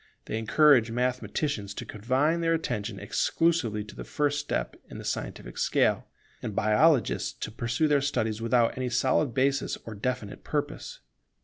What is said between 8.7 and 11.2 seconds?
any solid basis or definite purpose.